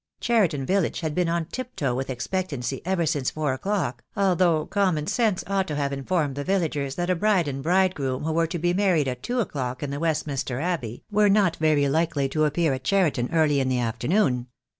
[0.19, 5.43] Cheriton village had been on tiptoe with expectancy ever since four o'clock, although common sense
[5.45, 8.73] ought to have informed the villagers that a bride and bridegroom who were to be
[8.73, 13.29] married at two o'clock in Westminster Abbey were not very likely to appear at Cheriton
[13.31, 14.47] early in the afternoon.